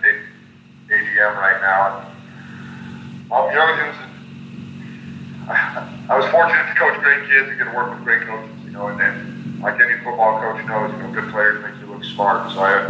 ADM 1.16 1.37
right 1.37 1.61
now. 1.62 2.12
Um, 3.35 3.50
you 3.50 3.58
I 5.49 6.16
was 6.16 6.26
fortunate 6.30 6.66
to 6.66 6.75
coach 6.75 6.99
great 7.00 7.28
kids 7.28 7.49
and 7.49 7.58
get 7.58 7.64
to 7.64 7.75
work 7.75 7.90
with 7.90 8.04
great 8.04 8.23
coaches, 8.23 8.50
you 8.64 8.70
know, 8.70 8.88
and 8.88 8.99
then 8.99 9.58
like 9.61 9.80
any 9.80 9.94
football 10.04 10.38
coach 10.40 10.64
knows, 10.66 10.92
you 10.92 10.99
know, 10.99 11.11
good 11.12 11.30
players 11.30 11.62
make 11.62 11.78
you 11.80 11.87
look 11.87 12.04
smart. 12.04 12.50
So 12.52 12.61
I, 12.61 12.82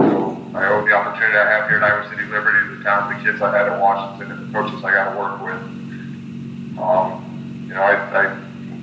I 0.56 0.68
owe 0.72 0.84
the 0.84 0.92
opportunity 0.92 1.36
I 1.36 1.48
have 1.48 1.68
here 1.68 1.78
at 1.78 1.84
Iowa 1.84 2.08
City 2.10 2.24
Liberty, 2.24 2.76
the 2.76 2.82
talented 2.82 3.24
kids 3.24 3.40
I 3.42 3.56
had 3.56 3.72
in 3.72 3.80
Washington, 3.80 4.32
and 4.32 4.48
the 4.48 4.52
coaches 4.58 4.84
I 4.84 4.90
got 4.92 5.12
to 5.12 5.18
work 5.18 5.40
with. 5.44 5.62
Um, 6.80 7.64
you 7.68 7.74
know, 7.74 7.82
I, 7.82 7.94
I, 7.94 8.24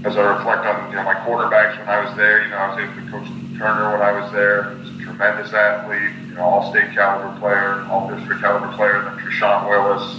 as 0.06 0.18
I 0.18 0.22
reflect 0.22 0.66
on, 0.66 0.90
you 0.90 0.96
know, 0.96 1.04
my 1.04 1.16
quarterbacks 1.26 1.78
when 1.78 1.90
I 1.90 2.06
was 2.06 2.16
there, 2.16 2.44
you 2.44 2.50
know, 2.50 2.58
I 2.58 2.74
was 2.74 2.78
able 2.78 2.94
to 2.94 3.12
coach 3.12 3.28
Turner 3.58 3.92
when 3.92 4.02
I 4.02 4.12
was 4.22 4.32
there. 4.32 4.74
He 4.74 4.80
was 4.82 4.90
a 4.90 4.98
tremendous 5.04 5.54
athlete, 5.54 6.23
you 6.34 6.40
know, 6.40 6.46
all-state 6.46 6.92
caliber 6.94 7.38
player, 7.40 7.86
all-district 7.92 8.42
caliber 8.42 8.74
player. 8.76 9.04
Then 9.04 9.18
Treshaun 9.22 9.70
Willis 9.70 10.18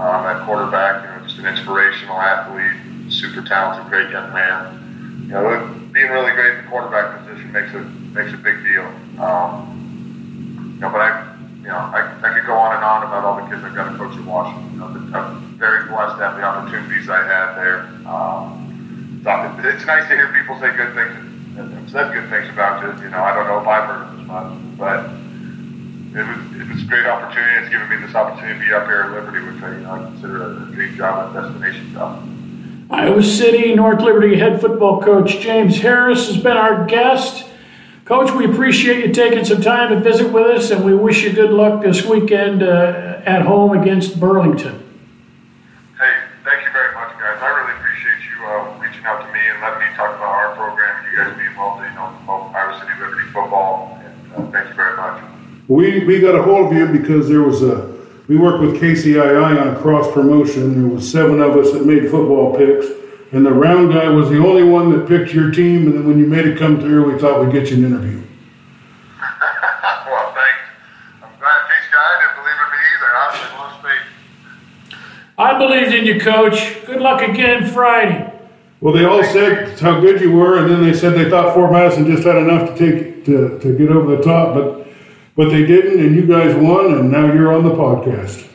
um, 0.00 0.24
at 0.24 0.44
quarterback, 0.46 1.04
you 1.04 1.10
know, 1.12 1.28
just 1.28 1.38
an 1.38 1.44
inspirational 1.44 2.16
athlete, 2.16 3.12
super 3.12 3.42
talented, 3.42 3.90
great 3.90 4.08
young 4.08 4.32
man. 4.32 4.80
You 5.28 5.36
know, 5.36 5.80
being 5.92 6.08
really 6.08 6.32
great 6.32 6.56
in 6.56 6.64
the 6.64 6.70
quarterback 6.70 7.20
position 7.20 7.52
makes 7.52 7.74
a 7.74 7.80
makes 8.16 8.32
a 8.32 8.40
big 8.40 8.64
deal. 8.64 8.88
Um, 9.20 10.72
you 10.76 10.80
know, 10.80 10.88
but 10.88 11.00
I, 11.00 11.36
you 11.60 11.68
know, 11.68 11.76
I, 11.76 12.16
I 12.24 12.32
could 12.32 12.46
go 12.46 12.54
on 12.54 12.76
and 12.76 12.84
on 12.84 13.02
about 13.04 13.24
all 13.24 13.36
the 13.36 13.46
kids 13.52 13.62
I've 13.64 13.74
got 13.74 13.92
to 13.92 13.98
coach 13.98 14.16
in 14.16 14.24
Washington. 14.24 14.72
You 14.72 14.80
know, 14.80 15.18
I'm 15.18 15.58
very 15.58 15.86
blessed 15.88 16.16
to 16.16 16.24
have 16.24 16.36
the 16.36 16.42
opportunities 16.42 17.08
I 17.08 17.20
had 17.20 17.54
there. 17.60 17.80
Um, 18.08 19.20
it's 19.60 19.84
nice 19.84 20.08
to 20.08 20.14
hear 20.16 20.32
people 20.32 20.58
say 20.60 20.74
good 20.76 20.94
things 20.94 21.16
and, 21.56 21.72
and 21.72 21.90
said 21.90 22.12
good 22.12 22.28
things 22.28 22.48
about 22.48 22.82
you. 22.82 23.04
You 23.04 23.10
know, 23.10 23.22
I 23.22 23.34
don't 23.34 23.46
know 23.46 23.60
if 23.60 23.66
I've 23.66 23.88
heard 23.88 24.20
as 24.20 24.26
much, 24.26 24.76
but 24.76 25.23
it 26.14 26.22
was 26.22 26.60
it 26.60 26.68
was 26.68 26.82
a 26.82 26.86
great 26.86 27.06
opportunity. 27.06 27.60
It's 27.60 27.70
given 27.70 27.88
me 27.88 28.06
this 28.06 28.14
opportunity 28.14 28.60
to 28.60 28.66
be 28.66 28.72
up 28.72 28.86
here 28.86 29.02
at 29.02 29.10
Liberty, 29.12 29.44
which 29.44 29.62
I, 29.62 29.74
you 29.74 29.80
know, 29.80 29.90
I 29.90 29.98
consider 29.98 30.46
a 30.46 30.72
dream 30.72 30.94
job, 30.96 31.34
a 31.34 31.42
destination 31.42 31.92
job. 31.92 32.28
Iowa 32.90 33.22
City 33.22 33.74
North 33.74 34.00
Liberty 34.00 34.36
head 34.38 34.60
football 34.60 35.02
coach 35.02 35.40
James 35.40 35.78
Harris 35.78 36.28
has 36.28 36.36
been 36.36 36.56
our 36.56 36.86
guest. 36.86 37.46
Coach, 38.04 38.30
we 38.32 38.44
appreciate 38.44 39.04
you 39.04 39.12
taking 39.12 39.44
some 39.44 39.62
time 39.62 39.88
to 39.88 39.98
visit 39.98 40.30
with 40.30 40.46
us, 40.46 40.70
and 40.70 40.84
we 40.84 40.94
wish 40.94 41.24
you 41.24 41.32
good 41.32 41.50
luck 41.50 41.82
this 41.82 42.04
weekend 42.04 42.62
uh, 42.62 43.22
at 43.24 43.42
home 43.42 43.76
against 43.76 44.20
Burlington. 44.20 44.74
Hey, 45.98 46.14
thank 46.44 46.64
you 46.64 46.70
very 46.70 46.94
much, 46.94 47.10
guys. 47.18 47.40
I 47.40 47.48
really 47.48 47.74
appreciate 47.80 48.20
you 48.28 48.46
uh, 48.46 48.78
reaching 48.78 49.04
out 49.06 49.26
to 49.26 49.32
me 49.32 49.40
and 49.40 49.60
letting 49.62 49.80
me 49.80 49.96
talk 49.96 50.14
about 50.14 50.30
our 50.30 50.54
program 50.54 51.02
and 51.02 51.12
you 51.12 51.18
guys 51.18 51.34
being 51.34 51.48
involved 51.48 51.82
in 51.82 51.90
you 51.90 51.96
know, 51.96 52.52
Iowa 52.54 52.78
City 52.78 52.92
Liberty 53.00 53.26
football. 53.32 53.98
And 54.04 54.34
uh, 54.34 54.50
thank 54.52 54.68
you 54.68 54.74
very 54.74 54.96
much. 54.96 55.24
We, 55.68 56.04
we 56.04 56.20
got 56.20 56.34
a 56.34 56.42
hold 56.42 56.72
of 56.72 56.76
you 56.76 56.86
because 56.88 57.28
there 57.28 57.42
was 57.42 57.62
a 57.62 57.94
we 58.26 58.38
worked 58.38 58.62
with 58.62 58.80
KCII 58.80 59.60
on 59.60 59.68
a 59.68 59.78
cross 59.80 60.10
promotion. 60.12 60.80
There 60.80 60.90
was 60.90 61.10
seven 61.10 61.40
of 61.40 61.56
us 61.58 61.72
that 61.72 61.84
made 61.84 62.10
football 62.10 62.56
picks, 62.56 62.86
and 63.32 63.44
the 63.44 63.52
round 63.52 63.92
guy 63.92 64.08
was 64.08 64.30
the 64.30 64.38
only 64.38 64.62
one 64.62 64.90
that 64.92 65.06
picked 65.06 65.34
your 65.34 65.50
team. 65.50 65.86
And 65.86 65.94
then 65.94 66.06
when 66.06 66.18
you 66.18 66.26
made 66.26 66.46
it 66.46 66.58
come 66.58 66.80
through, 66.80 67.12
we 67.12 67.18
thought 67.20 67.44
we'd 67.44 67.52
get 67.52 67.70
you 67.70 67.76
an 67.76 67.84
interview. 67.84 68.22
well, 69.20 70.32
thanks. 70.32 70.64
I'm 71.22 71.38
glad 71.38 71.68
KCII 71.68 72.20
didn't 72.20 72.36
believe 72.40 72.60
in 72.64 72.70
me 72.72 72.80
either. 72.96 73.10
I 73.14 73.56
lost 73.58 73.82
faith. 73.82 74.96
I 75.36 75.58
believed 75.58 75.94
in 75.94 76.06
you, 76.06 76.18
Coach. 76.18 76.86
Good 76.86 77.02
luck 77.02 77.20
again 77.20 77.66
Friday. 77.66 78.32
Well, 78.80 78.94
they 78.94 79.04
all 79.04 79.22
said 79.22 79.78
how 79.80 80.00
good 80.00 80.20
you 80.20 80.32
were, 80.32 80.58
and 80.58 80.70
then 80.70 80.82
they 80.82 80.94
said 80.94 81.12
they 81.12 81.28
thought 81.28 81.54
Fort 81.54 81.72
Madison 81.72 82.06
just 82.06 82.24
had 82.24 82.36
enough 82.36 82.70
to 82.70 82.76
take 82.78 83.24
to, 83.26 83.58
to 83.60 83.78
get 83.78 83.90
over 83.90 84.16
the 84.16 84.22
top, 84.22 84.54
but 84.54 84.83
but 85.36 85.50
they 85.50 85.64
didn't, 85.66 86.00
and 86.00 86.14
you 86.14 86.26
guys 86.26 86.54
won, 86.54 86.94
and 86.94 87.10
now 87.10 87.32
you're 87.32 87.52
on 87.54 87.64
the 87.64 87.70
podcast. 87.70 88.48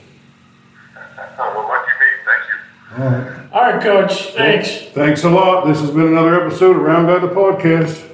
well, 1.38 1.68
lucky 1.68 1.92
me. 2.00 2.08
Thank 2.26 2.44
you. 2.50 3.04
All 3.04 3.10
right. 3.12 3.36
All 3.52 3.62
right, 3.74 3.82
Coach. 3.82 4.34
Thanks. 4.34 4.86
Thanks 4.94 5.24
a 5.24 5.30
lot. 5.30 5.66
This 5.68 5.80
has 5.82 5.92
been 5.92 6.08
another 6.08 6.46
episode 6.46 6.76
of 6.76 6.82
Round 6.82 7.08
Guy 7.08 7.20
the 7.20 7.28
Podcast. 7.34 8.09